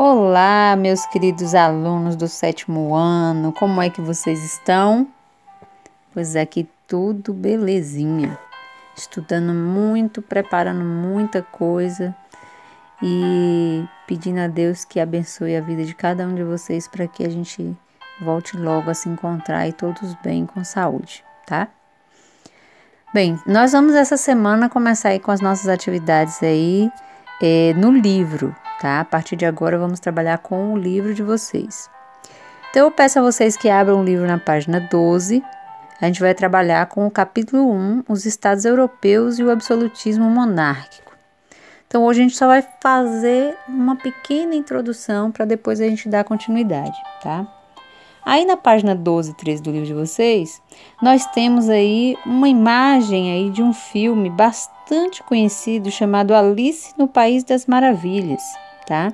Olá, 0.00 0.76
meus 0.76 1.04
queridos 1.06 1.56
alunos 1.56 2.14
do 2.14 2.28
sétimo 2.28 2.94
ano, 2.94 3.52
como 3.52 3.82
é 3.82 3.90
que 3.90 4.00
vocês 4.00 4.44
estão? 4.44 5.08
Pois 6.14 6.36
aqui 6.36 6.68
tudo 6.86 7.34
belezinha, 7.34 8.38
estudando 8.96 9.52
muito, 9.52 10.22
preparando 10.22 10.84
muita 10.84 11.42
coisa 11.42 12.14
e 13.02 13.84
pedindo 14.06 14.38
a 14.38 14.46
Deus 14.46 14.84
que 14.84 15.00
abençoe 15.00 15.56
a 15.56 15.60
vida 15.60 15.84
de 15.84 15.96
cada 15.96 16.24
um 16.28 16.34
de 16.36 16.44
vocês 16.44 16.86
para 16.86 17.08
que 17.08 17.26
a 17.26 17.28
gente 17.28 17.76
volte 18.20 18.56
logo 18.56 18.88
a 18.88 18.94
se 18.94 19.08
encontrar 19.08 19.66
e 19.66 19.72
todos 19.72 20.14
bem 20.22 20.46
com 20.46 20.62
saúde, 20.62 21.24
tá? 21.44 21.66
Bem, 23.12 23.36
nós 23.44 23.72
vamos 23.72 23.96
essa 23.96 24.16
semana 24.16 24.68
começar 24.68 25.08
aí 25.08 25.18
com 25.18 25.32
as 25.32 25.40
nossas 25.40 25.66
atividades 25.66 26.40
aí 26.40 26.88
é, 27.42 27.74
no 27.74 27.90
livro, 27.90 28.54
tá? 28.80 29.00
A 29.00 29.04
partir 29.04 29.36
de 29.36 29.44
agora 29.44 29.78
vamos 29.78 30.00
trabalhar 30.00 30.38
com 30.38 30.72
o 30.72 30.78
livro 30.78 31.14
de 31.14 31.22
vocês. 31.22 31.90
Então 32.70 32.84
eu 32.84 32.90
peço 32.90 33.18
a 33.18 33.22
vocês 33.22 33.56
que 33.56 33.68
abram 33.68 34.00
o 34.00 34.04
livro 34.04 34.26
na 34.26 34.38
página 34.38 34.80
12. 34.80 35.42
A 36.00 36.06
gente 36.06 36.20
vai 36.20 36.34
trabalhar 36.34 36.86
com 36.86 37.06
o 37.06 37.10
capítulo 37.10 37.72
1, 37.72 38.04
os 38.08 38.24
estados 38.24 38.64
europeus 38.64 39.38
e 39.38 39.42
o 39.42 39.50
absolutismo 39.50 40.30
monárquico. 40.30 41.16
Então 41.86 42.04
hoje 42.04 42.20
a 42.20 42.22
gente 42.22 42.36
só 42.36 42.46
vai 42.46 42.64
fazer 42.80 43.56
uma 43.66 43.96
pequena 43.96 44.54
introdução 44.54 45.32
para 45.32 45.46
depois 45.46 45.80
a 45.80 45.84
gente 45.84 46.08
dar 46.08 46.22
continuidade, 46.24 46.96
tá? 47.22 47.46
Aí 48.24 48.44
na 48.44 48.58
página 48.58 48.94
12 48.94 49.30
e 49.30 49.34
13 49.34 49.62
do 49.62 49.70
livro 49.70 49.86
de 49.86 49.94
vocês, 49.94 50.60
nós 51.00 51.24
temos 51.26 51.70
aí 51.70 52.14
uma 52.26 52.46
imagem 52.46 53.32
aí 53.32 53.48
de 53.48 53.62
um 53.62 53.72
filme 53.72 54.28
bastante 54.28 55.22
conhecido 55.22 55.90
chamado 55.90 56.34
Alice 56.34 56.92
no 56.98 57.08
País 57.08 57.42
das 57.42 57.64
Maravilhas 57.64 58.42
tá? 58.88 59.12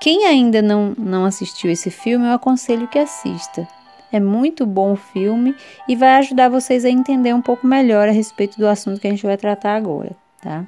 Quem 0.00 0.26
ainda 0.26 0.62
não, 0.62 0.94
não 0.96 1.24
assistiu 1.24 1.68
esse 1.70 1.90
filme, 1.90 2.26
eu 2.26 2.32
aconselho 2.32 2.86
que 2.86 2.98
assista. 2.98 3.66
É 4.12 4.20
muito 4.20 4.64
bom 4.64 4.92
o 4.92 4.96
filme 4.96 5.54
e 5.88 5.96
vai 5.96 6.10
ajudar 6.10 6.48
vocês 6.48 6.84
a 6.84 6.88
entender 6.88 7.34
um 7.34 7.42
pouco 7.42 7.66
melhor 7.66 8.08
a 8.08 8.12
respeito 8.12 8.56
do 8.58 8.68
assunto 8.68 9.00
que 9.00 9.08
a 9.08 9.10
gente 9.10 9.26
vai 9.26 9.36
tratar 9.36 9.74
agora, 9.74 10.12
tá? 10.40 10.64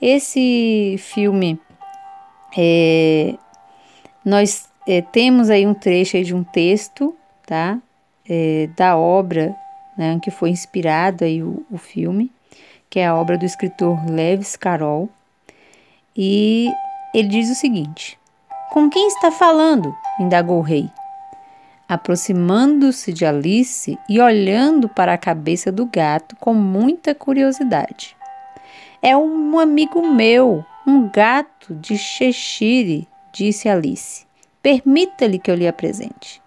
Esse 0.00 0.96
filme, 0.98 1.60
é, 2.56 3.34
nós 4.24 4.68
é, 4.88 5.02
temos 5.02 5.50
aí 5.50 5.66
um 5.66 5.74
trecho 5.74 6.16
aí 6.16 6.24
de 6.24 6.34
um 6.34 6.42
texto, 6.42 7.14
tá? 7.46 7.78
É, 8.28 8.68
da 8.74 8.96
obra 8.96 9.54
né, 9.96 10.18
que 10.20 10.30
foi 10.30 10.50
inspirado 10.50 11.24
aí 11.24 11.42
o, 11.42 11.64
o 11.70 11.78
filme, 11.78 12.32
que 12.88 12.98
é 12.98 13.06
a 13.06 13.14
obra 13.14 13.36
do 13.36 13.44
escritor 13.44 14.04
Lewis 14.10 14.56
Carroll. 14.56 15.08
E 16.16 16.68
ele 17.18 17.28
diz 17.28 17.50
o 17.50 17.54
seguinte: 17.54 18.18
Com 18.70 18.90
quem 18.90 19.08
está 19.08 19.30
falando? 19.30 19.96
indagou 20.20 20.58
o 20.58 20.62
rei. 20.62 20.90
Aproximando-se 21.88 23.10
de 23.10 23.24
Alice 23.24 23.98
e 24.06 24.20
olhando 24.20 24.86
para 24.86 25.14
a 25.14 25.18
cabeça 25.18 25.72
do 25.72 25.86
gato 25.86 26.36
com 26.36 26.52
muita 26.52 27.14
curiosidade. 27.14 28.14
É 29.00 29.16
um 29.16 29.58
amigo 29.58 30.06
meu, 30.06 30.62
um 30.86 31.08
gato 31.08 31.74
de 31.74 31.96
Cheshire, 31.96 33.08
disse 33.32 33.66
Alice. 33.66 34.26
Permita-lhe 34.62 35.38
que 35.38 35.50
eu 35.50 35.54
lhe 35.54 35.66
apresente. 35.66 36.42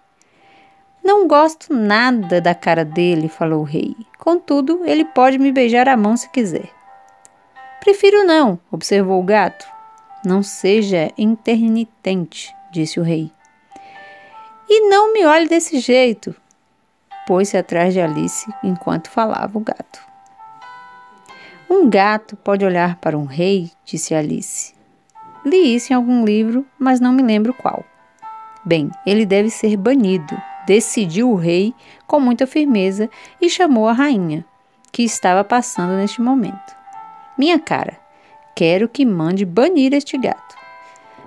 Não 1.02 1.26
gosto 1.26 1.74
nada 1.74 2.40
da 2.40 2.54
cara 2.54 2.84
dele, 2.84 3.28
falou 3.28 3.62
o 3.62 3.64
rei. 3.64 3.96
Contudo, 4.18 4.82
ele 4.84 5.04
pode 5.04 5.38
me 5.38 5.50
beijar 5.50 5.88
a 5.88 5.96
mão 5.96 6.16
se 6.16 6.28
quiser. 6.28 6.70
Prefiro 7.80 8.24
não, 8.24 8.60
observou 8.70 9.18
o 9.18 9.24
gato. 9.24 9.79
Não 10.24 10.42
seja 10.42 11.10
intermitente, 11.16 12.54
disse 12.70 13.00
o 13.00 13.02
rei. 13.02 13.30
E 14.68 14.88
não 14.88 15.12
me 15.12 15.24
olhe 15.24 15.48
desse 15.48 15.80
jeito, 15.80 16.34
pôs-se 17.26 17.56
atrás 17.56 17.94
de 17.94 18.00
Alice 18.00 18.52
enquanto 18.62 19.10
falava 19.10 19.56
o 19.56 19.60
gato. 19.60 20.00
Um 21.68 21.88
gato 21.88 22.36
pode 22.36 22.64
olhar 22.64 22.96
para 22.96 23.16
um 23.16 23.24
rei, 23.24 23.70
disse 23.84 24.14
Alice. 24.14 24.74
Li 25.44 25.74
isso 25.74 25.92
em 25.92 25.96
algum 25.96 26.24
livro, 26.24 26.66
mas 26.78 27.00
não 27.00 27.12
me 27.12 27.22
lembro 27.22 27.54
qual. 27.54 27.84
Bem, 28.64 28.90
ele 29.06 29.24
deve 29.24 29.48
ser 29.48 29.76
banido, 29.76 30.36
decidiu 30.66 31.30
o 31.30 31.36
rei 31.36 31.72
com 32.06 32.20
muita 32.20 32.46
firmeza 32.46 33.08
e 33.40 33.48
chamou 33.48 33.88
a 33.88 33.92
rainha, 33.92 34.44
que 34.92 35.02
estava 35.02 35.44
passando 35.44 35.96
neste 35.96 36.20
momento. 36.20 36.76
Minha 37.38 37.58
cara, 37.58 37.99
Quero 38.60 38.90
que 38.90 39.06
mande 39.06 39.46
banir 39.46 39.94
este 39.94 40.18
gato. 40.18 40.54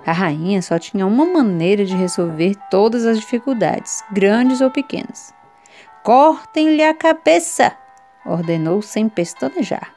A 0.06 0.12
rainha 0.12 0.62
só 0.62 0.78
tinha 0.78 1.04
uma 1.04 1.26
maneira 1.26 1.84
de 1.84 1.96
resolver 1.96 2.54
todas 2.70 3.04
as 3.04 3.18
dificuldades, 3.18 4.04
grandes 4.12 4.60
ou 4.60 4.70
pequenas. 4.70 5.34
Cortem-lhe 6.04 6.84
a 6.84 6.94
cabeça, 6.94 7.76
ordenou 8.24 8.80
sem 8.82 9.08
pestanejar. 9.08 9.92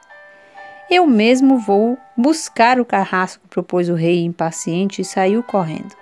Eu 0.90 1.06
mesmo 1.06 1.60
vou 1.60 1.96
buscar 2.16 2.80
o 2.80 2.84
carrasco, 2.84 3.46
propôs 3.46 3.88
o 3.88 3.94
rei 3.94 4.24
impaciente 4.24 5.02
e 5.02 5.04
saiu 5.04 5.40
correndo. 5.40 5.94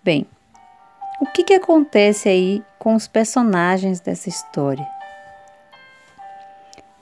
Bem, 0.00 0.28
o 1.20 1.26
que, 1.26 1.42
que 1.42 1.54
acontece 1.54 2.28
aí 2.28 2.62
com 2.78 2.94
os 2.94 3.08
personagens 3.08 3.98
dessa 3.98 4.28
história? 4.28 4.86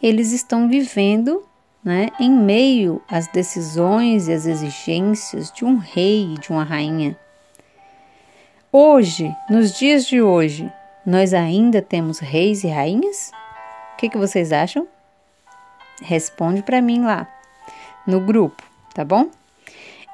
Eles 0.03 0.32
estão 0.32 0.66
vivendo 0.66 1.47
né, 1.84 2.09
em 2.19 2.31
meio 2.31 3.00
às 3.09 3.27
decisões 3.28 4.28
e 4.28 4.33
às 4.33 4.47
exigências 4.47 5.50
de 5.53 5.65
um 5.65 5.77
rei 5.77 6.34
e 6.34 6.39
de 6.39 6.50
uma 6.50 6.65
rainha. 6.65 7.19
Hoje, 8.71 9.34
nos 9.49 9.78
dias 9.78 10.05
de 10.06 10.21
hoje, 10.21 10.71
nós 11.06 11.33
ainda 11.33 11.81
temos 11.81 12.19
reis 12.19 12.65
e 12.65 12.69
rainhas? 12.69 13.33
O 13.94 13.97
que, 13.97 14.11
que 14.11 14.19
vocês 14.19 14.53
acham? 14.53 14.87
Responde 16.03 16.62
para 16.62 16.83
mim 16.83 17.03
lá 17.03 17.27
no 18.06 18.21
grupo, 18.21 18.62
tá 18.95 19.05
bom? 19.05 19.31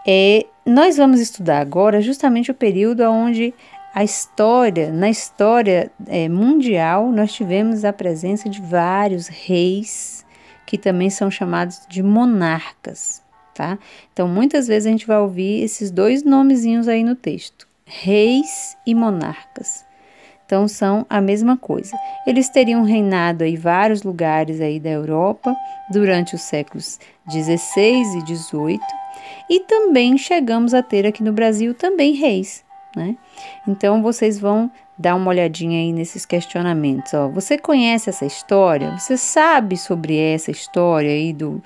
É, 0.07 0.47
nós 0.65 0.97
vamos 0.97 1.21
estudar 1.21 1.61
agora 1.61 2.01
justamente 2.01 2.51
o 2.51 2.55
período 2.55 3.03
onde 3.03 3.53
a 3.95 4.03
história, 4.03 4.93
na 4.93 5.09
história 5.09 5.91
é, 6.07 6.29
mundial, 6.29 7.11
nós 7.11 7.33
tivemos 7.33 7.85
a 7.85 7.93
presença 7.93 8.49
de 8.49 8.61
vários 8.61 9.29
reis 9.29 10.24
que 10.67 10.79
também 10.79 11.11
são 11.11 11.31
chamados 11.31 11.81
de 11.89 12.03
monarcas, 12.03 13.23
tá? 13.55 13.79
Então, 14.13 14.27
muitas 14.27 14.67
vezes 14.67 14.87
a 14.87 14.91
gente 14.91 15.07
vai 15.07 15.19
ouvir 15.19 15.63
esses 15.63 15.91
dois 15.91 16.23
nomezinhos 16.23 16.89
aí 16.89 17.05
no 17.05 17.15
texto: 17.15 17.67
reis 17.85 18.77
e 18.87 18.95
monarcas. 18.95 19.85
Então, 20.47 20.69
são 20.69 21.07
a 21.09 21.21
mesma 21.21 21.57
coisa. 21.57 21.97
Eles 22.27 22.49
teriam 22.49 22.83
reinado 22.83 23.45
em 23.45 23.57
vários 23.57 24.03
lugares 24.03 24.61
aí 24.61 24.79
da 24.79 24.91
Europa 24.91 25.55
durante 25.91 26.35
os 26.35 26.43
séculos 26.43 26.99
16 27.27 28.15
e 28.15 28.25
18, 28.25 28.83
e 29.49 29.61
também 29.61 30.19
chegamos 30.19 30.75
a 30.75 30.83
ter 30.83 31.07
aqui 31.07 31.23
no 31.23 31.33
Brasil 31.33 31.75
também 31.75 32.13
reis, 32.15 32.64
né? 32.95 33.17
Então, 33.67 34.03
vocês 34.03 34.39
vão 34.39 34.71
dar 34.97 35.15
uma 35.15 35.29
olhadinha 35.29 35.79
aí 35.79 35.93
nesses 35.93 36.25
questionamentos. 36.25 37.13
Ó. 37.15 37.29
Você 37.29 37.59
conhece 37.59 38.09
essa 38.11 38.25
história? 38.25 38.97
Você 38.97 39.17
sabe 39.17 39.77
sobre 39.77 40.17
essa 40.17 40.51
história 40.51 41.11
aí 41.11 41.33
do, 41.33 41.63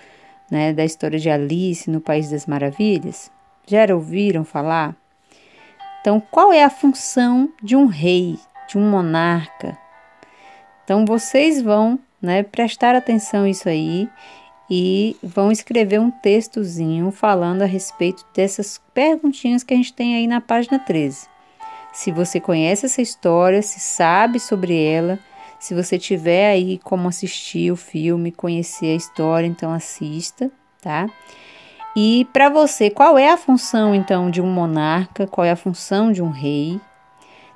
né, 0.51 0.73
da 0.73 0.85
história 0.85 1.19
de 1.19 1.29
Alice 1.29 1.91
no 1.91 2.01
País 2.01 2.31
das 2.31 2.47
Maravilhas? 2.47 3.31
Já 3.67 3.87
ouviram 3.95 4.45
falar? 4.45 4.97
Então, 6.01 6.21
qual 6.31 6.53
é 6.53 6.65
a 6.65 6.71
função 6.71 7.51
de 7.63 7.77
um 7.77 7.87
rei, 7.87 8.39
de 8.67 8.79
um 8.79 8.91
monarca? 8.91 9.77
Então, 10.85 11.05
vocês 11.05 11.61
vão 11.61 11.99
né, 12.21 12.43
prestar 12.43 12.95
atenção 12.95 13.45
nisso 13.45 13.69
aí 13.69 14.09
e 14.71 15.17
vão 15.23 15.51
escrever 15.51 15.99
um 16.01 16.11
textozinho 16.11 17.11
falando 17.11 17.63
a 17.63 17.67
respeito 17.67 18.25
dessas 18.35 18.81
perguntinhas 18.93 19.63
que 19.63 19.73
a 19.73 19.77
gente 19.77 19.93
tem 19.93 20.17
aí 20.17 20.27
na 20.27 20.41
página 20.41 20.79
13. 20.79 21.27
Se 21.93 22.13
você 22.13 22.39
conhece 22.39 22.87
essa 22.87 23.01
história, 23.01 23.63
se 23.63 23.81
sabe 23.81 24.39
sobre 24.39 24.81
ela, 24.81 25.19
se 25.59 25.75
você 25.75 25.99
tiver 25.99 26.51
aí 26.51 26.79
como 26.79 27.09
assistir 27.09 27.73
o 27.73 27.77
filme, 27.77 28.31
conhecer 28.31 28.93
a 28.93 28.97
história, 28.97 29.47
então 29.47 29.73
assista, 29.73 30.51
tá? 30.81 31.09
E 31.97 32.27
para 32.33 32.49
você, 32.49 32.91
qual 32.91 33.19
é 33.19 33.31
a 33.31 33.37
função 33.37 33.95
então 33.95 34.31
de 34.31 34.41
um 34.41 34.47
monarca? 34.47 35.27
Qual 35.27 35.45
é 35.45 35.51
a 35.51 35.57
função 35.57 36.13
de 36.13 36.23
um 36.23 36.31
rei? 36.31 36.81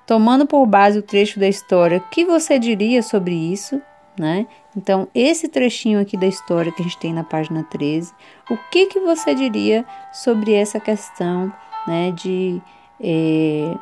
Tomando 0.06 0.47
por 0.47 0.67
base 0.67 0.99
o 0.99 1.03
trecho 1.03 1.38
da 1.38 1.47
história, 1.47 1.99
o 1.99 2.11
que 2.11 2.25
você 2.25 2.58
diria 2.58 3.03
sobre 3.03 3.35
isso, 3.35 3.81
né? 4.19 4.47
Então, 4.76 5.09
esse 5.14 5.49
trechinho 5.49 6.00
aqui 6.00 6.17
da 6.17 6.26
história 6.26 6.73
que 6.73 6.82
a 6.82 6.85
gente 6.85 6.99
tem 6.99 7.12
na 7.12 7.25
página 7.25 7.64
13, 7.64 8.12
o 8.50 8.56
que 8.70 8.87
que 8.87 9.00
você 9.00 9.35
diria 9.35 9.85
sobre 10.12 10.53
essa 10.53 10.79
questão, 10.79 11.53
né, 11.87 12.11
de 12.12 12.61
eh, 13.00 13.75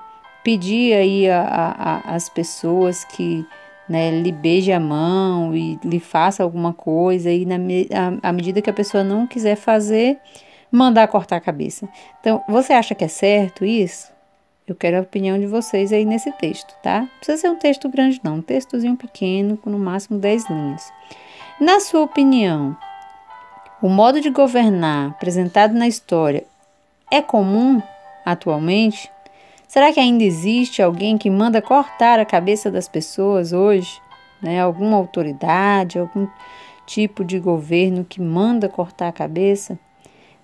pedir 0.42 0.94
aí 0.94 1.26
as 2.04 2.28
pessoas 2.28 3.04
que 3.04 3.46
né, 3.88 4.10
lhe 4.10 4.32
beije 4.32 4.72
a 4.72 4.80
mão 4.80 5.54
e 5.54 5.78
lhe 5.84 5.98
faça 5.98 6.42
alguma 6.42 6.72
coisa, 6.72 7.30
e 7.30 7.44
na, 7.44 7.56
à 8.22 8.32
medida 8.32 8.62
que 8.62 8.70
a 8.70 8.72
pessoa 8.72 9.02
não 9.02 9.26
quiser 9.26 9.56
fazer, 9.56 10.18
mandar 10.70 11.08
cortar 11.08 11.36
a 11.36 11.40
cabeça. 11.40 11.88
Então, 12.20 12.42
você 12.48 12.72
acha 12.72 12.94
que 12.94 13.04
é 13.04 13.08
certo 13.08 13.64
isso? 13.64 14.12
Eu 14.70 14.76
quero 14.76 14.98
a 14.98 15.00
opinião 15.00 15.36
de 15.36 15.48
vocês 15.48 15.92
aí 15.92 16.04
nesse 16.04 16.30
texto, 16.30 16.72
tá? 16.80 17.00
Não 17.00 17.08
precisa 17.16 17.38
ser 17.38 17.48
um 17.50 17.56
texto 17.56 17.88
grande, 17.88 18.20
não. 18.22 18.36
Um 18.36 18.40
textozinho 18.40 18.96
pequeno, 18.96 19.56
com 19.56 19.68
no 19.68 19.80
máximo 19.80 20.16
10 20.16 20.48
linhas. 20.48 20.92
Na 21.60 21.80
sua 21.80 22.02
opinião, 22.02 22.76
o 23.82 23.88
modo 23.88 24.20
de 24.20 24.30
governar 24.30 25.10
apresentado 25.10 25.74
na 25.74 25.88
história 25.88 26.44
é 27.10 27.20
comum 27.20 27.82
atualmente? 28.24 29.10
Será 29.66 29.92
que 29.92 29.98
ainda 29.98 30.22
existe 30.22 30.80
alguém 30.80 31.18
que 31.18 31.28
manda 31.28 31.60
cortar 31.60 32.20
a 32.20 32.24
cabeça 32.24 32.70
das 32.70 32.86
pessoas 32.86 33.52
hoje? 33.52 34.00
Né? 34.40 34.60
Alguma 34.60 34.96
autoridade, 34.96 35.98
algum 35.98 36.28
tipo 36.86 37.24
de 37.24 37.40
governo 37.40 38.04
que 38.04 38.20
manda 38.20 38.68
cortar 38.68 39.08
a 39.08 39.12
cabeça? 39.12 39.76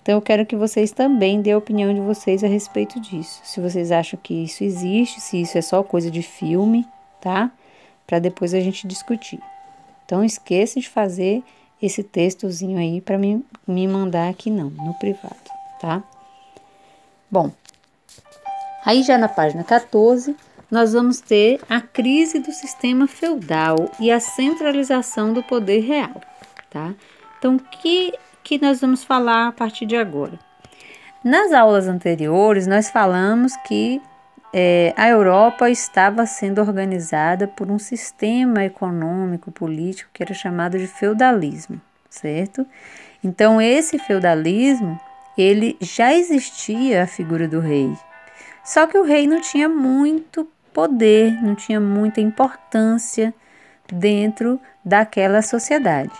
Então 0.07 0.15
eu 0.15 0.21
quero 0.21 0.45
que 0.45 0.55
vocês 0.55 0.93
também 0.93 1.41
dêem 1.41 1.53
a 1.53 1.57
opinião 1.57 1.93
de 1.93 1.99
vocês 1.99 2.41
a 2.41 2.47
respeito 2.47 2.97
disso. 2.97 3.41
Se 3.43 3.59
vocês 3.59 3.91
acham 3.91 4.17
que 4.23 4.33
isso 4.33 4.63
existe, 4.63 5.19
se 5.19 5.41
isso 5.41 5.57
é 5.57 5.61
só 5.61 5.83
coisa 5.83 6.09
de 6.09 6.21
filme, 6.21 6.87
tá? 7.19 7.51
Para 8.07 8.17
depois 8.17 8.53
a 8.53 8.59
gente 8.61 8.87
discutir. 8.87 9.41
Então 10.05 10.23
esqueça 10.23 10.79
de 10.79 10.87
fazer 10.87 11.43
esse 11.81 12.03
textozinho 12.03 12.79
aí 12.79 13.01
para 13.01 13.17
me, 13.17 13.45
me 13.67 13.85
mandar 13.85 14.29
aqui 14.29 14.49
não, 14.49 14.69
no 14.69 14.93
privado, 14.93 15.35
tá? 15.77 16.01
Bom, 17.29 17.51
aí 18.85 19.03
já 19.03 19.17
na 19.17 19.27
página 19.27 19.61
14, 19.61 20.33
nós 20.71 20.93
vamos 20.93 21.19
ter 21.19 21.59
a 21.69 21.81
crise 21.81 22.39
do 22.39 22.53
sistema 22.53 23.07
feudal 23.07 23.91
e 23.99 24.09
a 24.09 24.21
centralização 24.21 25.33
do 25.33 25.43
poder 25.43 25.81
real, 25.81 26.21
tá? 26.69 26.95
Então, 27.37 27.59
que 27.59 28.13
que 28.47 28.57
nós 28.57 28.79
vamos 28.79 29.03
falar 29.03 29.49
a 29.49 29.51
partir 29.51 29.85
de 29.85 29.97
agora. 29.97 30.39
Nas 31.21 31.51
aulas 31.51 31.85
anteriores, 31.85 32.65
nós 32.65 32.89
falamos 32.89 33.53
que 33.67 34.01
é, 34.53 34.93
a 34.95 35.09
Europa 35.09 35.69
estava 35.69 36.25
sendo 36.25 36.61
organizada 36.61 37.45
por 37.45 37.69
um 37.69 37.77
sistema 37.77 38.63
econômico, 38.63 39.51
político 39.51 40.09
que 40.13 40.23
era 40.23 40.33
chamado 40.33 40.79
de 40.79 40.87
feudalismo, 40.87 41.81
certo? 42.09 42.65
Então, 43.21 43.61
esse 43.61 43.99
feudalismo, 43.99 44.97
ele 45.37 45.75
já 45.81 46.13
existia 46.13 47.03
a 47.03 47.07
figura 47.07 47.49
do 47.49 47.59
rei. 47.59 47.91
Só 48.63 48.87
que 48.87 48.97
o 48.97 49.03
rei 49.03 49.27
não 49.27 49.41
tinha 49.41 49.67
muito 49.67 50.47
poder, 50.71 51.33
não 51.43 51.53
tinha 51.53 51.81
muita 51.81 52.21
importância 52.21 53.33
dentro 53.91 54.57
daquela 54.85 55.41
sociedade. 55.41 56.13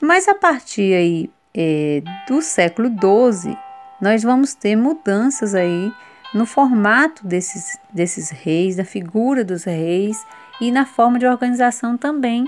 Mas 0.00 0.28
a 0.28 0.34
partir 0.34 0.94
aí 0.94 1.35
é, 1.56 2.02
do 2.28 2.42
século 2.42 2.88
XII, 2.88 3.56
nós 4.00 4.22
vamos 4.22 4.52
ter 4.52 4.76
mudanças 4.76 5.54
aí 5.54 5.90
no 6.34 6.44
formato 6.44 7.26
desses, 7.26 7.78
desses 7.90 8.30
reis, 8.30 8.76
da 8.76 8.84
figura 8.84 9.42
dos 9.42 9.64
reis 9.64 10.22
e 10.60 10.70
na 10.70 10.84
forma 10.84 11.18
de 11.18 11.26
organização 11.26 11.96
também 11.96 12.46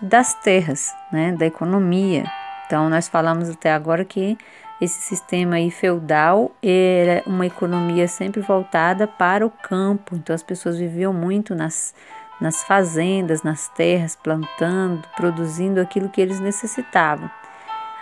das 0.00 0.34
terras, 0.34 0.92
né, 1.12 1.32
da 1.32 1.46
economia. 1.46 2.24
Então, 2.66 2.90
nós 2.90 3.08
falamos 3.08 3.48
até 3.48 3.72
agora 3.72 4.04
que 4.04 4.36
esse 4.80 5.00
sistema 5.02 5.56
aí 5.56 5.70
feudal 5.70 6.52
era 6.62 7.22
uma 7.26 7.46
economia 7.46 8.06
sempre 8.06 8.40
voltada 8.40 9.06
para 9.06 9.46
o 9.46 9.50
campo, 9.50 10.14
então 10.14 10.34
as 10.34 10.42
pessoas 10.42 10.78
viviam 10.78 11.12
muito 11.12 11.54
nas, 11.54 11.94
nas 12.40 12.62
fazendas, 12.62 13.42
nas 13.42 13.68
terras, 13.68 14.14
plantando, 14.14 15.02
produzindo 15.16 15.80
aquilo 15.80 16.08
que 16.08 16.20
eles 16.20 16.38
necessitavam. 16.38 17.28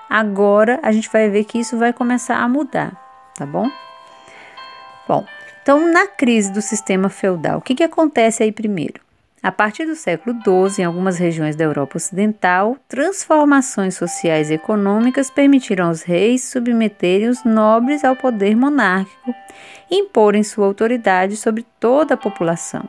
Agora 0.08 0.79
a 0.82 0.93
gente 0.93 1.11
vai 1.11 1.29
ver 1.29 1.44
que 1.44 1.58
isso 1.58 1.76
vai 1.76 1.93
começar 1.93 2.37
a 2.37 2.49
mudar, 2.49 2.93
tá 3.35 3.44
bom? 3.44 3.69
Bom, 5.08 5.25
então 5.62 5.93
na 5.93 6.06
crise 6.06 6.53
do 6.53 6.62
sistema 6.62 7.08
feudal, 7.08 7.58
o 7.58 7.62
que, 7.62 7.75
que 7.75 7.85
acontece 7.85 8.43
aí 8.43 8.53
primeiro? 8.53 9.06
A 9.43 9.53
partir 9.53 9.87
do 9.87 9.94
século 9.94 10.35
XII, 10.43 10.82
em 10.82 10.85
algumas 10.87 11.19
regiões 11.19 11.55
da 11.55 11.62
Europa 11.62 11.99
Ocidental, 11.99 12.76
transformações 12.88 13.94
sociais 13.94 14.50
e 14.50 14.55
econômicas 14.55 15.31
permitiram 15.31 15.87
aos 15.87 16.03
reis 16.03 16.43
submeterem 16.44 17.29
os 17.29 17.44
nobres 17.44 18.02
ao 18.02 18.17
poder 18.17 18.56
monárquico 18.56 19.32
e 19.88 20.00
imporem 20.00 20.43
sua 20.43 20.67
autoridade 20.67 21.37
sobre 21.37 21.64
toda 21.79 22.14
a 22.14 22.17
população. 22.17 22.85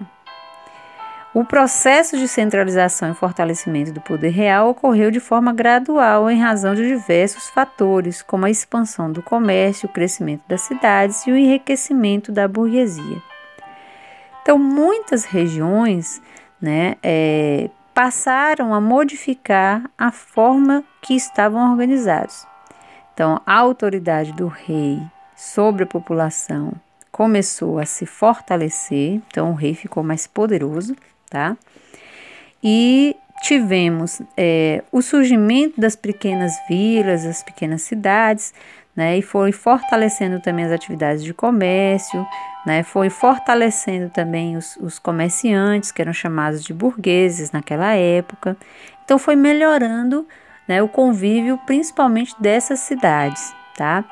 O 1.34 1.44
processo 1.44 2.18
de 2.18 2.28
centralização 2.28 3.12
e 3.12 3.14
fortalecimento 3.14 3.92
do 3.92 4.02
poder 4.02 4.30
real 4.30 4.70
ocorreu 4.70 5.12
de 5.12 5.20
forma 5.20 5.54
gradual 5.54 6.32
em 6.32 6.40
razão 6.40 6.74
de 6.74 6.88
diversos 6.88 7.50
fatores, 7.50 8.22
como 8.22 8.46
a 8.46 8.50
expansão 8.50 9.12
do 9.12 9.22
comércio, 9.22 9.90
o 9.90 9.92
crescimento 9.92 10.44
das 10.48 10.62
cidades 10.62 11.28
e 11.28 11.32
o 11.32 11.38
enriquecimento 11.38 12.32
da 12.32 12.48
burguesia. 12.48 13.22
Então, 14.42 14.58
muitas 14.58 15.26
regiões 15.26 16.22
né, 16.62 16.96
é, 17.04 17.70
passaram 17.94 18.74
a 18.74 18.80
modificar 18.80 19.84
a 19.98 20.12
forma 20.12 20.84
que 21.02 21.14
estavam 21.14 21.70
organizados. 21.70 22.48
Então, 23.14 23.42
a 23.46 23.56
autoridade 23.56 24.32
do 24.32 24.48
rei 24.48 25.02
sobre 25.36 25.84
a 25.84 25.88
população 25.88 26.74
começou 27.12 27.80
a 27.80 27.86
se 27.86 28.06
fortalecer, 28.06 29.22
então 29.28 29.52
o 29.52 29.56
rei 29.56 29.74
ficou 29.74 30.04
mais 30.04 30.26
poderoso 30.28 30.96
tá? 31.30 31.58
E 32.64 33.16
tivemos 33.42 34.22
é, 34.36 34.84
o 34.92 35.02
surgimento 35.02 35.80
das 35.80 35.96
pequenas 35.96 36.54
vilas, 36.68 37.24
das 37.24 37.44
pequenas 37.44 37.84
cidades, 37.84 38.54
né? 38.96 39.18
E 39.18 39.22
foi 39.22 39.52
fortalecendo 39.52 40.40
também 40.42 40.66
as 40.66 40.72
atividades 40.72 41.24
de 41.24 41.34
comércio, 41.34 42.26
né? 42.66 42.84
Foi 42.84 43.10
fortalecendo 43.10 44.10
também 44.10 44.58
os, 44.58 44.76
os 44.78 44.98
comerciantes, 44.98 45.92
que 45.92 46.02
eram 46.02 46.14
chamados 46.14 46.64
de 46.64 46.74
burgueses 46.74 47.52
naquela 47.52 47.94
época. 47.94 48.58
Então 49.06 49.20
foi 49.20 49.36
melhorando 49.36 50.28
né, 50.68 50.82
o 50.82 50.90
convívio, 50.90 51.58
principalmente 51.66 52.36
dessas 52.42 52.80
cidades, 52.80 53.54
tá? 53.76 54.04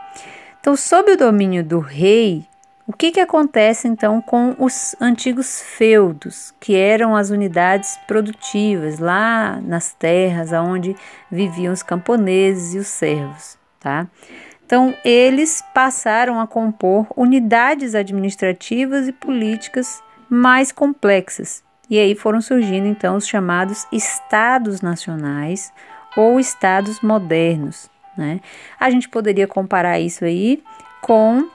Então, 0.62 0.76
sob 0.76 1.12
o 1.12 1.18
domínio 1.18 1.64
do 1.64 1.80
rei, 1.80 2.44
o 2.88 2.94
que, 2.94 3.12
que 3.12 3.20
acontece 3.20 3.88
então 3.88 4.22
com 4.22 4.56
os 4.60 4.96
antigos 5.02 5.60
feudos, 5.62 6.54
que 6.60 6.76
eram 6.76 7.16
as 7.16 7.32
unidades 7.32 7.98
produtivas 8.08 9.00
lá 9.00 9.60
nas 9.62 9.94
terras 9.94 10.52
onde 10.52 10.96
viviam 11.32 11.74
os 11.74 11.82
camponeses 11.82 12.76
e 12.76 12.78
os 12.78 12.88
servos, 12.88 13.58
tá? 13.80 14.08
Então, 14.66 14.96
eles 15.04 15.64
passaram 15.74 16.40
a 16.40 16.48
compor 16.48 17.08
unidades 17.16 17.94
administrativas 17.94 19.08
e 19.08 19.12
políticas 19.12 20.02
mais 20.30 20.72
complexas. 20.72 21.64
E 21.90 22.00
aí 22.00 22.16
foram 22.16 22.42
surgindo 22.42 22.88
então 22.88 23.16
os 23.16 23.28
chamados 23.28 23.86
estados 23.92 24.82
nacionais 24.82 25.72
ou 26.18 26.40
estados 26.40 27.00
modernos, 27.02 27.90
né? 28.18 28.40
A 28.80 28.90
gente 28.90 29.08
poderia 29.10 29.48
comparar 29.48 30.00
isso 30.00 30.26
aí 30.26 30.64
com 31.02 31.48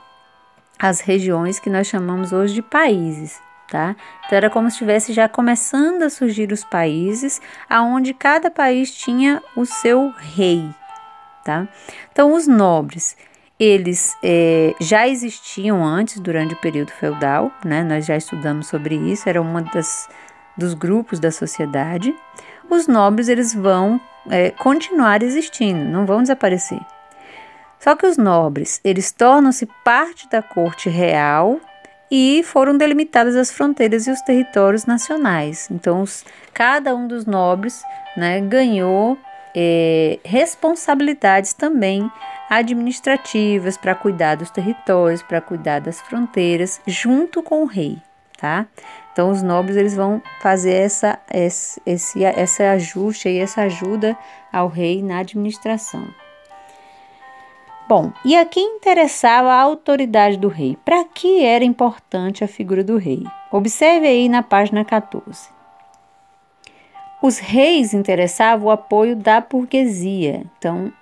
as 0.80 1.00
regiões 1.00 1.58
que 1.58 1.68
nós 1.68 1.86
chamamos 1.86 2.32
hoje 2.32 2.54
de 2.54 2.62
países. 2.62 3.38
Tá? 3.68 3.94
Então 4.26 4.36
era 4.36 4.50
como 4.50 4.68
se 4.68 4.74
estivesse 4.74 5.12
já 5.12 5.28
começando 5.28 6.02
a 6.02 6.10
surgir 6.10 6.50
os 6.50 6.64
países, 6.64 7.40
aonde 7.68 8.12
cada 8.12 8.50
país 8.50 8.90
tinha 8.90 9.40
o 9.54 9.64
seu 9.64 10.12
rei, 10.18 10.68
tá? 11.44 11.68
Então 12.10 12.34
os 12.34 12.48
nobres, 12.48 13.16
eles 13.60 14.16
é, 14.24 14.74
já 14.80 15.06
existiam 15.06 15.84
antes 15.84 16.18
durante 16.18 16.54
o 16.54 16.56
período 16.56 16.90
feudal, 16.90 17.52
né? 17.64 17.84
Nós 17.84 18.06
já 18.06 18.16
estudamos 18.16 18.66
sobre 18.66 18.96
isso, 18.96 19.28
era 19.28 19.40
uma 19.40 19.62
das 19.62 20.08
dos 20.56 20.74
grupos 20.74 21.20
da 21.20 21.30
sociedade. 21.30 22.12
Os 22.68 22.88
nobres 22.88 23.28
eles 23.28 23.54
vão 23.54 24.00
é, 24.28 24.50
continuar 24.50 25.22
existindo, 25.22 25.84
não 25.84 26.04
vão 26.04 26.22
desaparecer. 26.22 26.80
Só 27.80 27.96
que 27.96 28.06
os 28.06 28.18
nobres, 28.18 28.78
eles 28.84 29.10
tornam-se 29.10 29.66
parte 29.82 30.28
da 30.28 30.42
corte 30.42 30.90
real 30.90 31.58
e 32.10 32.42
foram 32.44 32.76
delimitadas 32.76 33.34
as 33.34 33.50
fronteiras 33.50 34.06
e 34.06 34.10
os 34.10 34.20
territórios 34.20 34.84
nacionais. 34.84 35.66
Então, 35.70 36.02
os, 36.02 36.24
cada 36.52 36.94
um 36.94 37.08
dos 37.08 37.24
nobres 37.24 37.82
né, 38.16 38.38
ganhou 38.40 39.16
é, 39.56 40.18
responsabilidades 40.22 41.54
também 41.54 42.10
administrativas 42.50 43.78
para 43.78 43.94
cuidar 43.94 44.34
dos 44.34 44.50
territórios, 44.50 45.22
para 45.22 45.40
cuidar 45.40 45.80
das 45.80 46.00
fronteiras, 46.02 46.80
junto 46.86 47.42
com 47.42 47.62
o 47.62 47.66
rei, 47.66 47.96
tá? 48.36 48.66
Então, 49.12 49.30
os 49.30 49.40
nobres 49.40 49.76
eles 49.76 49.94
vão 49.94 50.20
fazer 50.40 50.74
essa, 50.74 51.18
esse, 51.32 52.24
essa 52.24 52.72
ajuste 52.72 53.28
e 53.28 53.38
essa 53.38 53.62
ajuda 53.62 54.16
ao 54.52 54.68
rei 54.68 55.02
na 55.02 55.18
administração. 55.18 56.08
Bom, 57.90 58.12
e 58.24 58.36
a 58.36 58.44
quem 58.44 58.76
interessava 58.76 59.48
a 59.48 59.60
autoridade 59.60 60.36
do 60.36 60.46
rei? 60.46 60.78
Para 60.84 61.04
que 61.06 61.44
era 61.44 61.64
importante 61.64 62.44
a 62.44 62.46
figura 62.46 62.84
do 62.84 62.96
rei? 62.96 63.24
Observe 63.50 64.06
aí 64.06 64.28
na 64.28 64.44
página 64.44 64.84
14. 64.84 65.48
Os 67.20 67.38
reis 67.38 67.92
interessavam 67.92 68.68
o 68.68 68.70
apoio 68.70 69.16
da 69.16 69.40
burguesia. 69.40 70.44
Então, 70.56 70.92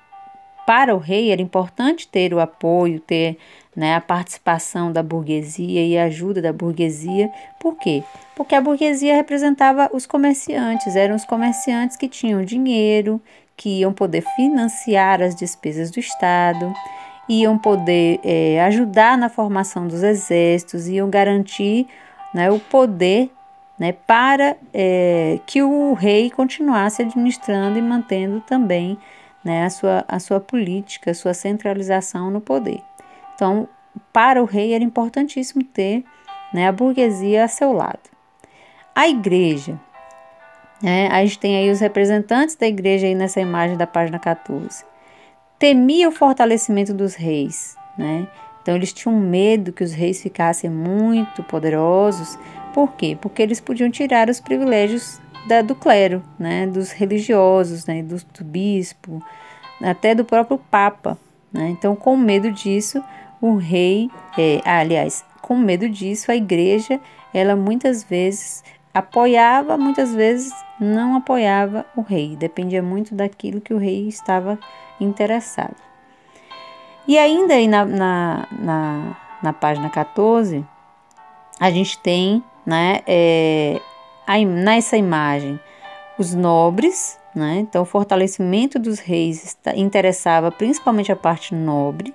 para 0.66 0.94
o 0.94 0.98
rei 0.98 1.30
era 1.30 1.42
importante 1.42 2.08
ter 2.08 2.32
o 2.32 2.40
apoio, 2.40 3.00
ter 3.00 3.36
né, 3.76 3.94
a 3.94 4.00
participação 4.00 4.90
da 4.90 5.02
burguesia 5.02 5.84
e 5.84 5.98
a 5.98 6.04
ajuda 6.04 6.40
da 6.40 6.54
burguesia. 6.54 7.30
Por 7.60 7.76
quê? 7.76 8.02
Porque 8.34 8.54
a 8.54 8.62
burguesia 8.62 9.14
representava 9.14 9.90
os 9.92 10.06
comerciantes, 10.06 10.96
eram 10.96 11.16
os 11.16 11.26
comerciantes 11.26 11.98
que 11.98 12.08
tinham 12.08 12.42
dinheiro, 12.42 13.20
que 13.58 13.80
iam 13.80 13.92
poder 13.92 14.24
financiar 14.36 15.20
as 15.20 15.34
despesas 15.34 15.90
do 15.90 15.98
Estado, 15.98 16.72
iam 17.28 17.58
poder 17.58 18.20
é, 18.24 18.62
ajudar 18.62 19.18
na 19.18 19.28
formação 19.28 19.86
dos 19.86 20.02
exércitos, 20.02 20.86
iam 20.86 21.10
garantir 21.10 21.86
né, 22.32 22.50
o 22.50 22.60
poder 22.60 23.30
né, 23.76 23.92
para 23.92 24.56
é, 24.72 25.40
que 25.44 25.60
o 25.60 25.92
rei 25.92 26.30
continuasse 26.30 27.02
administrando 27.02 27.76
e 27.76 27.82
mantendo 27.82 28.40
também 28.40 28.96
né, 29.44 29.64
a, 29.64 29.70
sua, 29.70 30.04
a 30.06 30.20
sua 30.20 30.40
política, 30.40 31.10
a 31.10 31.14
sua 31.14 31.34
centralização 31.34 32.30
no 32.30 32.40
poder. 32.40 32.80
Então, 33.34 33.68
para 34.12 34.40
o 34.40 34.46
rei 34.46 34.72
era 34.72 34.84
importantíssimo 34.84 35.64
ter 35.64 36.04
né, 36.54 36.68
a 36.68 36.72
burguesia 36.72 37.44
a 37.44 37.48
seu 37.48 37.72
lado. 37.72 38.08
A 38.94 39.08
igreja, 39.08 39.78
né, 40.82 41.08
a 41.08 41.24
gente 41.24 41.38
tem 41.38 41.56
aí 41.56 41.70
os 41.70 41.80
representantes 41.80 42.54
da 42.54 42.66
igreja 42.66 43.06
aí 43.06 43.14
nessa 43.14 43.40
imagem 43.40 43.76
da 43.76 43.86
página 43.86 44.18
14. 44.18 44.84
Temia 45.58 46.08
o 46.08 46.12
fortalecimento 46.12 46.94
dos 46.94 47.14
reis, 47.14 47.76
né? 47.96 48.28
Então 48.62 48.76
eles 48.76 48.92
tinham 48.92 49.18
medo 49.18 49.72
que 49.72 49.82
os 49.82 49.92
reis 49.92 50.22
ficassem 50.22 50.70
muito 50.70 51.42
poderosos. 51.42 52.38
Por 52.72 52.92
quê? 52.92 53.16
Porque 53.20 53.42
eles 53.42 53.60
podiam 53.60 53.90
tirar 53.90 54.28
os 54.28 54.40
privilégios 54.40 55.20
da, 55.48 55.62
do 55.62 55.74
clero, 55.74 56.22
né? 56.38 56.66
Dos 56.66 56.92
religiosos, 56.92 57.86
né? 57.86 58.02
Do, 58.02 58.16
do 58.16 58.44
bispo, 58.44 59.22
até 59.82 60.14
do 60.14 60.24
próprio 60.24 60.58
papa. 60.70 61.18
Né? 61.52 61.70
Então, 61.70 61.96
com 61.96 62.16
medo 62.16 62.52
disso, 62.52 63.02
o 63.40 63.56
rei, 63.56 64.10
é, 64.36 64.60
aliás, 64.64 65.24
com 65.40 65.56
medo 65.56 65.88
disso, 65.88 66.30
a 66.30 66.36
igreja, 66.36 67.00
ela 67.32 67.56
muitas 67.56 68.04
vezes 68.04 68.62
apoiava, 68.98 69.76
muitas 69.76 70.14
vezes 70.14 70.52
não 70.80 71.16
apoiava 71.16 71.86
o 71.96 72.02
rei, 72.02 72.36
dependia 72.36 72.82
muito 72.82 73.14
daquilo 73.14 73.60
que 73.60 73.72
o 73.72 73.78
rei 73.78 74.08
estava 74.08 74.58
interessado. 75.00 75.76
E 77.06 77.18
ainda 77.18 77.54
aí 77.54 77.66
na, 77.66 77.84
na, 77.84 78.48
na, 78.52 79.16
na 79.42 79.52
página 79.52 79.88
14, 79.88 80.64
a 81.58 81.70
gente 81.70 81.98
tem 81.98 82.42
né, 82.66 83.00
é, 83.06 83.80
a, 84.26 84.38
nessa 84.38 84.96
imagem 84.96 85.58
os 86.18 86.34
nobres, 86.34 87.18
né? 87.34 87.58
então 87.60 87.82
o 87.82 87.86
fortalecimento 87.86 88.78
dos 88.78 88.98
reis 88.98 89.56
interessava 89.76 90.50
principalmente 90.50 91.12
a 91.12 91.16
parte 91.16 91.54
nobre, 91.54 92.12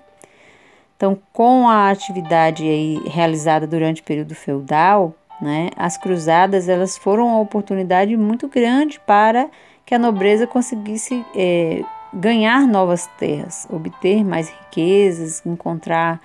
então, 1.03 1.19
com 1.33 1.67
a 1.67 1.89
atividade 1.89 2.63
aí 2.63 3.01
realizada 3.07 3.67
durante 3.67 4.01
o 4.01 4.05
período 4.05 4.33
feudal, 4.33 5.13
né, 5.43 5.69
as 5.75 5.97
cruzadas 5.97 6.69
elas 6.69 6.97
foram 6.97 7.27
uma 7.27 7.39
oportunidade 7.41 8.15
muito 8.15 8.47
grande 8.47 8.99
para 9.05 9.49
que 9.85 9.93
a 9.93 9.99
nobreza 9.99 10.47
conseguisse 10.47 11.25
é, 11.35 11.83
ganhar 12.13 12.65
novas 12.65 13.07
terras, 13.19 13.67
obter 13.69 14.23
mais 14.23 14.49
riquezas, 14.49 15.45
encontrar 15.45 16.21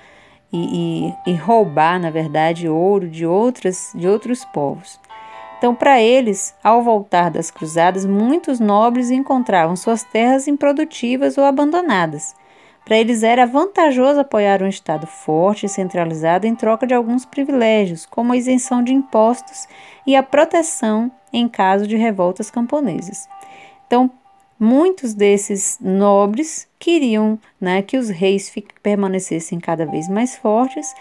e, 0.53 1.09
e, 1.27 1.33
e 1.33 1.35
roubar, 1.35 1.99
na 1.99 2.11
verdade, 2.11 2.69
ouro 2.69 3.09
de, 3.09 3.27
outras, 3.27 3.91
de 3.93 4.07
outros 4.07 4.45
povos. 4.45 5.01
Então, 5.59 5.75
para 5.75 6.01
eles, 6.01 6.55
ao 6.63 6.81
voltar 6.81 7.29
das 7.31 7.51
cruzadas, 7.51 8.07
muitos 8.07 8.61
nobres 8.61 9.11
encontravam 9.11 9.75
suas 9.75 10.05
terras 10.05 10.47
improdutivas 10.47 11.37
ou 11.37 11.45
abandonadas. 11.45 12.37
Para 12.89 12.97
eles 12.97 13.23
era 13.23 13.45
vantajoso 13.45 14.19
apoiar 14.19 14.63
um 14.63 14.67
Estado 14.67 15.07
forte 15.07 15.67
e 15.67 15.69
centralizado 15.69 16.47
em 16.47 16.55
troca 16.55 16.87
de 16.87 16.95
alguns 16.95 17.27
privilégios, 17.27 18.07
como 18.07 18.33
a 18.33 18.37
isenção 18.37 18.83
de 18.83 18.95
impostos 18.95 19.69
e 20.07 20.17
a 20.17 20.23
proteção 20.23 21.13
em 21.31 21.47
caso 21.47 21.87
de 21.87 21.99
revoltas 21.99 22.51
camponesas. 22.51 23.29
Então, 23.87 24.11
muitos 24.59 25.13
desses 25.13 25.77
nobres 25.83 26.67
queriam 26.79 27.39
né, 27.61 27.83
que 27.83 27.99
os 27.99 28.09
reis 28.09 28.51
permanecessem 28.83 29.61
cada 29.61 29.85
vez 29.85 30.09
mais 30.09 30.37
fortes 30.37 30.95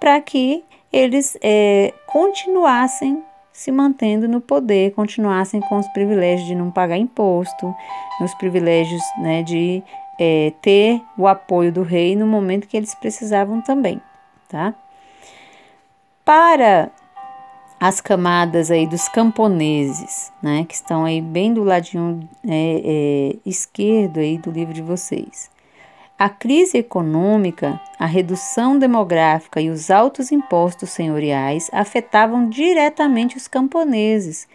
para 0.00 0.18
que 0.22 0.64
eles 0.90 1.36
é, 1.42 1.92
continuassem 2.06 3.22
se 3.52 3.70
mantendo 3.70 4.26
no 4.26 4.40
poder, 4.40 4.94
continuassem 4.94 5.60
com 5.60 5.76
os 5.76 5.86
privilégios 5.88 6.48
de 6.48 6.54
não 6.54 6.70
pagar 6.70 6.96
imposto, 6.96 7.74
os 8.22 8.34
privilégios 8.34 9.02
né, 9.18 9.42
de 9.42 9.82
é, 10.18 10.52
ter 10.60 11.02
o 11.16 11.26
apoio 11.26 11.72
do 11.72 11.82
rei 11.82 12.16
no 12.16 12.26
momento 12.26 12.68
que 12.68 12.76
eles 12.76 12.94
precisavam 12.94 13.60
também, 13.60 14.00
tá? 14.48 14.74
Para 16.24 16.90
as 17.78 18.00
camadas 18.00 18.70
aí 18.70 18.86
dos 18.86 19.08
camponeses, 19.08 20.32
né, 20.42 20.64
que 20.66 20.74
estão 20.74 21.04
aí 21.04 21.20
bem 21.20 21.52
do 21.52 21.62
ladinho 21.62 22.26
é, 22.46 22.80
é, 22.82 23.36
esquerdo 23.44 24.20
aí 24.20 24.38
do 24.38 24.50
livro 24.50 24.72
de 24.72 24.80
vocês. 24.80 25.50
A 26.18 26.28
crise 26.28 26.78
econômica, 26.78 27.80
a 27.98 28.06
redução 28.06 28.78
demográfica 28.78 29.60
e 29.60 29.68
os 29.68 29.90
altos 29.90 30.30
impostos 30.30 30.90
senhoriais 30.90 31.68
afetavam 31.72 32.48
diretamente 32.48 33.36
os 33.36 33.48
camponeses, 33.48 34.46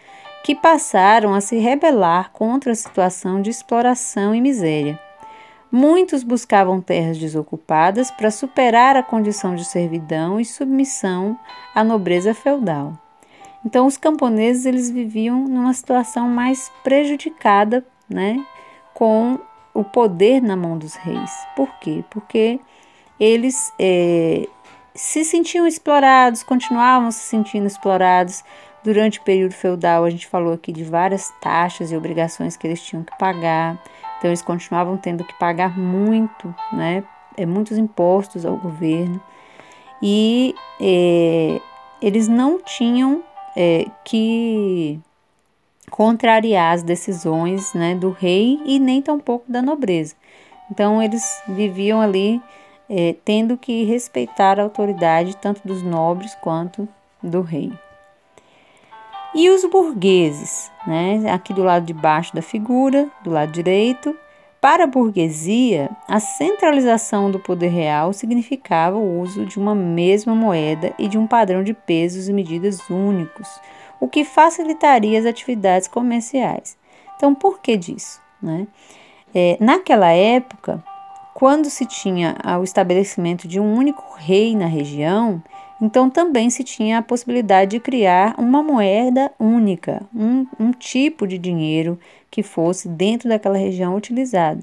que 0.42 0.54
passaram 0.54 1.34
a 1.34 1.40
se 1.40 1.58
rebelar 1.58 2.30
contra 2.32 2.72
a 2.72 2.74
situação 2.74 3.42
de 3.42 3.50
exploração 3.50 4.34
e 4.34 4.40
miséria. 4.40 4.98
Muitos 5.70 6.22
buscavam 6.24 6.80
terras 6.80 7.16
desocupadas 7.16 8.10
para 8.10 8.30
superar 8.30 8.96
a 8.96 9.02
condição 9.02 9.54
de 9.54 9.64
servidão 9.64 10.40
e 10.40 10.44
submissão 10.44 11.38
à 11.74 11.84
nobreza 11.84 12.34
feudal. 12.34 12.98
Então, 13.64 13.86
os 13.86 13.96
camponeses 13.96 14.66
eles 14.66 14.90
viviam 14.90 15.46
numa 15.46 15.72
situação 15.72 16.28
mais 16.28 16.72
prejudicada, 16.82 17.86
né, 18.08 18.44
com 18.94 19.38
o 19.72 19.84
poder 19.84 20.42
na 20.42 20.56
mão 20.56 20.76
dos 20.76 20.94
reis. 20.96 21.30
Por 21.54 21.68
quê? 21.78 22.02
Porque 22.10 22.58
eles 23.18 23.72
é, 23.78 24.48
se 24.94 25.24
sentiam 25.24 25.66
explorados, 25.66 26.42
continuavam 26.42 27.10
se 27.10 27.20
sentindo 27.20 27.66
explorados 27.66 28.42
durante 28.82 29.20
o 29.20 29.22
período 29.22 29.52
feudal. 29.52 30.04
A 30.04 30.10
gente 30.10 30.26
falou 30.26 30.52
aqui 30.52 30.72
de 30.72 30.82
várias 30.82 31.30
taxas 31.40 31.92
e 31.92 31.96
obrigações 31.96 32.56
que 32.56 32.66
eles 32.66 32.82
tinham 32.82 33.04
que 33.04 33.16
pagar. 33.18 33.80
Então 34.20 34.28
eles 34.28 34.42
continuavam 34.42 34.98
tendo 34.98 35.24
que 35.24 35.32
pagar 35.38 35.78
muito, 35.78 36.54
né, 36.70 37.02
é, 37.38 37.46
muitos 37.46 37.78
impostos 37.78 38.44
ao 38.44 38.54
governo 38.54 39.18
e 40.02 40.54
é, 40.78 41.58
eles 42.02 42.28
não 42.28 42.60
tinham 42.60 43.24
é, 43.56 43.86
que 44.04 45.00
contrariar 45.90 46.74
as 46.74 46.82
decisões 46.82 47.72
né, 47.72 47.94
do 47.94 48.10
rei 48.10 48.60
e 48.66 48.78
nem 48.78 49.00
tampouco 49.00 49.50
da 49.50 49.62
nobreza. 49.62 50.14
Então 50.70 51.02
eles 51.02 51.42
viviam 51.48 51.98
ali 51.98 52.42
é, 52.90 53.16
tendo 53.24 53.56
que 53.56 53.84
respeitar 53.84 54.60
a 54.60 54.64
autoridade 54.64 55.34
tanto 55.34 55.66
dos 55.66 55.82
nobres 55.82 56.34
quanto 56.42 56.86
do 57.22 57.40
rei. 57.40 57.72
E 59.32 59.48
os 59.48 59.64
burgueses, 59.64 60.72
né? 60.84 61.30
Aqui 61.30 61.54
do 61.54 61.62
lado 61.62 61.86
de 61.86 61.94
baixo 61.94 62.34
da 62.34 62.42
figura, 62.42 63.08
do 63.22 63.30
lado 63.30 63.52
direito. 63.52 64.16
Para 64.60 64.84
a 64.84 64.86
burguesia, 64.86 65.88
a 66.06 66.20
centralização 66.20 67.30
do 67.30 67.38
poder 67.38 67.68
real 67.68 68.12
significava 68.12 68.96
o 68.96 69.20
uso 69.20 69.46
de 69.46 69.58
uma 69.58 69.74
mesma 69.74 70.34
moeda 70.34 70.92
e 70.98 71.08
de 71.08 71.16
um 71.16 71.26
padrão 71.26 71.62
de 71.64 71.72
pesos 71.72 72.28
e 72.28 72.32
medidas 72.32 72.90
únicos, 72.90 73.48
o 73.98 74.06
que 74.06 74.22
facilitaria 74.22 75.18
as 75.18 75.24
atividades 75.24 75.88
comerciais. 75.88 76.76
Então, 77.16 77.34
por 77.34 77.60
que 77.60 77.76
disso? 77.76 78.20
Né? 78.42 78.66
É, 79.34 79.56
naquela 79.60 80.10
época, 80.10 80.84
quando 81.32 81.70
se 81.70 81.86
tinha 81.86 82.36
o 82.60 82.64
estabelecimento 82.64 83.48
de 83.48 83.58
um 83.58 83.74
único 83.74 84.14
rei 84.18 84.54
na 84.54 84.66
região, 84.66 85.42
então 85.80 86.10
também 86.10 86.50
se 86.50 86.62
tinha 86.62 86.98
a 86.98 87.02
possibilidade 87.02 87.72
de 87.72 87.80
criar 87.80 88.34
uma 88.38 88.62
moeda 88.62 89.32
única, 89.38 90.02
um, 90.14 90.46
um 90.58 90.72
tipo 90.72 91.26
de 91.26 91.38
dinheiro 91.38 91.98
que 92.30 92.42
fosse 92.42 92.88
dentro 92.88 93.28
daquela 93.28 93.56
região 93.56 93.96
utilizado. 93.96 94.62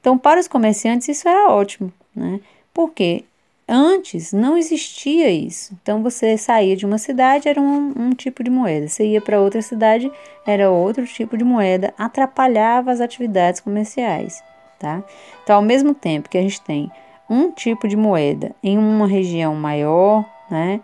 Então, 0.00 0.18
para 0.18 0.38
os 0.38 0.48
comerciantes, 0.48 1.08
isso 1.08 1.28
era 1.28 1.50
ótimo, 1.50 1.92
né? 2.14 2.40
Porque 2.72 3.24
antes 3.66 4.32
não 4.32 4.56
existia 4.56 5.30
isso. 5.30 5.76
Então, 5.82 6.02
você 6.02 6.36
saía 6.36 6.76
de 6.76 6.86
uma 6.86 6.98
cidade, 6.98 7.48
era 7.48 7.60
um, 7.60 7.92
um 7.96 8.10
tipo 8.10 8.44
de 8.44 8.50
moeda, 8.50 8.86
você 8.86 9.06
ia 9.06 9.20
para 9.20 9.40
outra 9.40 9.62
cidade, 9.62 10.10
era 10.46 10.70
outro 10.70 11.06
tipo 11.06 11.36
de 11.36 11.44
moeda, 11.44 11.92
atrapalhava 11.98 12.92
as 12.92 13.00
atividades 13.00 13.60
comerciais, 13.60 14.42
tá? 14.78 15.02
Então, 15.42 15.56
ao 15.56 15.62
mesmo 15.62 15.94
tempo 15.94 16.28
que 16.28 16.38
a 16.38 16.42
gente 16.42 16.60
tem 16.60 16.90
um 17.28 17.50
tipo 17.50 17.88
de 17.88 17.96
moeda 17.96 18.54
em 18.62 18.78
uma 18.78 19.06
região 19.06 19.54
maior, 19.54 20.24
né, 20.50 20.80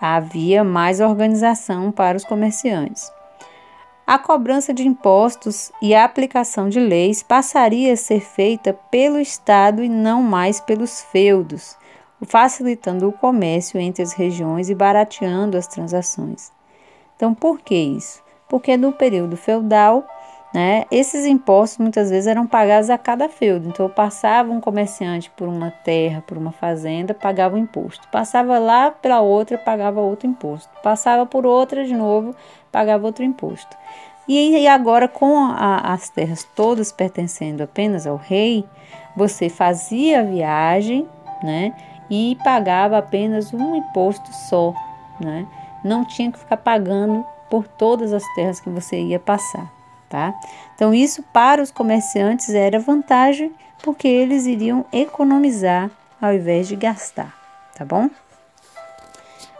havia 0.00 0.64
mais 0.64 1.00
organização 1.00 1.92
para 1.92 2.16
os 2.16 2.24
comerciantes. 2.24 3.10
a 4.06 4.18
cobrança 4.18 4.74
de 4.74 4.86
impostos 4.86 5.70
e 5.80 5.94
a 5.94 6.04
aplicação 6.04 6.68
de 6.68 6.80
leis 6.80 7.22
passaria 7.22 7.92
a 7.92 7.96
ser 7.96 8.20
feita 8.20 8.72
pelo 8.90 9.18
Estado 9.18 9.82
e 9.82 9.88
não 9.88 10.22
mais 10.22 10.60
pelos 10.60 11.00
feudos, 11.02 11.76
facilitando 12.22 13.08
o 13.08 13.12
comércio 13.12 13.80
entre 13.80 14.02
as 14.02 14.12
regiões 14.12 14.68
e 14.68 14.74
barateando 14.74 15.56
as 15.56 15.66
transações. 15.66 16.52
Então, 17.16 17.32
por 17.32 17.60
que 17.60 17.74
isso? 17.74 18.22
Porque 18.48 18.76
no 18.76 18.92
período 18.92 19.36
feudal, 19.36 20.04
né, 20.52 20.84
esses 20.90 21.24
impostos 21.24 21.78
muitas 21.78 22.10
vezes 22.10 22.26
eram 22.26 22.46
pagados 22.46 22.90
a 22.90 22.98
cada 22.98 23.28
feudo. 23.28 23.68
Então, 23.68 23.88
passava 23.88 24.52
um 24.52 24.60
comerciante 24.60 25.30
por 25.30 25.48
uma 25.48 25.70
terra, 25.70 26.22
por 26.26 26.36
uma 26.36 26.52
fazenda, 26.52 27.14
pagava 27.14 27.54
o 27.54 27.58
imposto. 27.58 28.06
Passava 28.08 28.58
lá 28.58 28.90
pela 28.90 29.20
outra, 29.20 29.56
pagava 29.56 30.00
outro 30.00 30.26
imposto. 30.26 30.68
Passava 30.82 31.24
por 31.24 31.46
outra 31.46 31.84
de 31.86 31.94
novo, 31.94 32.34
pagava 32.70 33.06
outro 33.06 33.24
imposto. 33.24 33.74
E 34.28 34.68
agora, 34.68 35.08
com 35.08 35.38
a, 35.38 35.92
as 35.94 36.10
terras 36.10 36.46
todas 36.54 36.92
pertencendo 36.92 37.62
apenas 37.62 38.06
ao 38.06 38.16
rei, 38.16 38.64
você 39.16 39.48
fazia 39.48 40.20
a 40.20 40.24
viagem, 40.24 41.08
né? 41.42 41.74
E 42.10 42.36
pagava 42.44 42.98
apenas 42.98 43.52
um 43.54 43.74
imposto 43.74 44.32
só, 44.48 44.74
né? 45.18 45.46
Não 45.82 46.04
tinha 46.04 46.30
que 46.30 46.38
ficar 46.38 46.58
pagando 46.58 47.24
por 47.50 47.66
todas 47.66 48.12
as 48.12 48.22
terras 48.34 48.60
que 48.60 48.70
você 48.70 49.00
ia 49.00 49.18
passar 49.18 49.81
tá? 50.12 50.38
Então 50.74 50.92
isso 50.92 51.22
para 51.32 51.62
os 51.62 51.70
comerciantes 51.70 52.50
era 52.50 52.78
vantagem 52.78 53.50
porque 53.82 54.06
eles 54.06 54.44
iriam 54.44 54.84
economizar 54.92 55.90
ao 56.20 56.34
invés 56.34 56.68
de 56.68 56.76
gastar, 56.76 57.34
tá 57.74 57.82
bom? 57.82 58.10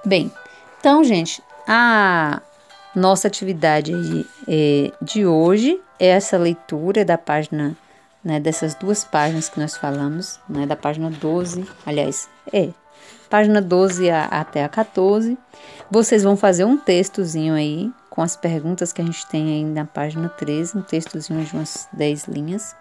Bem, 0.05 0.31
então 0.79 1.03
gente, 1.03 1.43
a 1.67 2.43
nossa 2.95 3.29
atividade 3.29 3.95
é, 4.47 4.93
de 5.01 5.25
hoje 5.25 5.81
é 5.99 6.09
essa 6.09 6.37
leitura 6.37 7.03
da 7.03 7.17
página, 7.17 7.75
né, 8.23 8.39
dessas 8.39 8.75
duas 8.75 9.05
páginas 9.05 9.49
que 9.49 9.59
nós 9.59 9.75
falamos, 9.75 10.39
né, 10.47 10.67
da 10.67 10.77
página 10.77 11.11
12, 11.11 11.67
aliás, 11.87 12.29
é, 12.53 12.69
página 13.31 13.63
12 13.63 14.11
a, 14.11 14.25
até 14.27 14.63
a 14.63 14.69
14. 14.69 15.39
Vocês 15.91 16.23
vão 16.23 16.37
fazer 16.37 16.67
um 16.67 16.77
textozinho 16.77 17.55
aí 17.55 17.91
com 18.13 18.21
as 18.21 18.37
perguntas 18.37 18.93
que 18.93 19.01
a 19.01 19.05
gente 19.05 19.27
tem 19.27 19.55
aí 19.55 19.65
na 19.65 19.87
página 19.87 20.29
13, 20.29 20.77
um 20.77 20.83
textozinho 20.83 21.43
de 21.43 21.55
umas 21.55 21.89
10 21.95 22.25
linhas. 22.27 22.77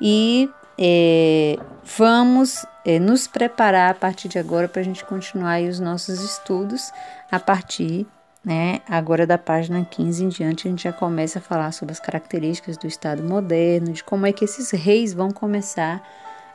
E 0.00 0.48
é, 0.78 1.58
vamos 1.98 2.64
é, 2.84 3.00
nos 3.00 3.26
preparar 3.26 3.90
a 3.90 3.94
partir 3.94 4.28
de 4.28 4.38
agora 4.38 4.68
para 4.68 4.82
a 4.82 4.84
gente 4.84 5.04
continuar 5.04 5.60
os 5.62 5.80
nossos 5.80 6.20
estudos 6.22 6.92
a 7.28 7.40
partir 7.40 8.06
né, 8.44 8.82
agora 8.88 9.26
da 9.26 9.36
página 9.36 9.84
15 9.84 10.24
em 10.24 10.28
diante 10.28 10.68
a 10.68 10.70
gente 10.70 10.84
já 10.84 10.92
começa 10.92 11.40
a 11.40 11.42
falar 11.42 11.72
sobre 11.72 11.90
as 11.90 11.98
características 11.98 12.76
do 12.76 12.86
Estado 12.86 13.24
moderno, 13.24 13.92
de 13.92 14.04
como 14.04 14.24
é 14.26 14.32
que 14.32 14.44
esses 14.44 14.70
reis 14.70 15.12
vão 15.12 15.32
começar 15.32 16.00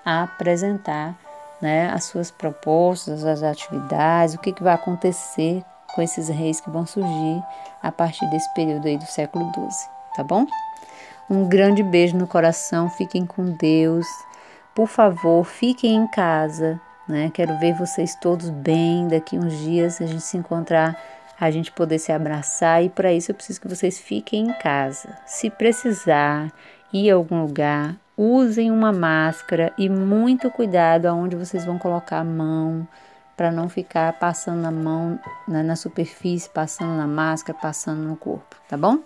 a 0.06 0.24
apresentar 0.24 1.20
né, 1.62 1.90
as 1.90 2.06
suas 2.06 2.32
propostas, 2.32 3.26
as 3.26 3.44
atividades, 3.44 4.36
o 4.36 4.40
que, 4.40 4.54
que 4.54 4.64
vai 4.64 4.74
acontecer 4.74 5.62
com 5.94 6.02
esses 6.02 6.30
reis 6.30 6.60
que 6.60 6.70
vão 6.70 6.86
surgir 6.86 7.44
a 7.82 7.92
partir 7.92 8.30
desse 8.30 8.52
período 8.54 8.88
aí 8.88 8.98
do 8.98 9.06
século 9.06 9.52
XII, 9.54 9.90
tá 10.16 10.24
bom? 10.24 10.46
Um 11.30 11.48
grande 11.48 11.82
beijo 11.82 12.18
no 12.18 12.28
coração, 12.28 12.90
fiquem 12.90 13.26
com 13.26 13.52
Deus. 13.52 14.06
Por 14.76 14.88
favor, 14.88 15.46
fiquem 15.46 15.96
em 15.96 16.08
casa, 16.08 16.80
né? 17.08 17.32
Quero 17.34 17.58
ver 17.60 17.74
vocês 17.74 18.16
todos 18.16 18.50
bem 18.50 19.08
daqui 19.08 19.38
uns 19.38 19.58
dias, 19.60 20.02
a 20.02 20.06
gente 20.06 20.24
se 20.24 20.38
encontrar, 20.38 20.98
a 21.40 21.50
gente 21.50 21.72
poder 21.72 22.00
se 22.00 22.12
abraçar 22.12 22.84
e 22.84 22.90
para 22.90 23.14
isso 23.14 23.32
eu 23.32 23.36
preciso 23.36 23.62
que 23.62 23.68
vocês 23.68 24.00
fiquem 24.00 24.48
em 24.48 24.54
casa. 24.60 25.18
Se 25.26 25.50
precisar 25.50 26.52
ir 26.94 27.10
a 27.10 27.16
algum 27.16 27.42
lugar, 27.42 27.96
usem 28.16 28.70
uma 28.70 28.92
máscara 28.92 29.74
e 29.78 29.90
muito 29.90 30.52
cuidado 30.52 31.06
aonde 31.06 31.36
vocês 31.36 31.66
vão 31.66 31.80
colocar 31.80 32.20
a 32.20 32.24
mão 32.24 32.88
para 33.42 33.52
não 33.52 33.68
ficar 33.68 34.14
passando 34.20 34.64
a 34.68 34.72
mão 34.72 35.20
né, 35.48 35.64
na 35.64 35.76
superfície, 35.76 36.48
passando 36.48 36.96
na 36.96 37.08
máscara, 37.08 37.58
passando 37.60 38.04
no 38.04 38.16
corpo, 38.16 38.56
tá 38.70 38.78
bom? 38.78 39.00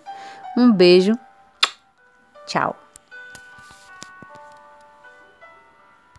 Um 0.58 0.70
beijo, 0.70 1.18
tchau. 2.46 2.85